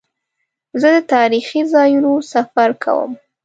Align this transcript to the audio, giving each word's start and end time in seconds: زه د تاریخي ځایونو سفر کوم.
زه 0.81 0.89
د 0.95 0.97
تاریخي 1.13 1.61
ځایونو 1.73 2.11
سفر 2.33 2.69
کوم. 2.83 3.11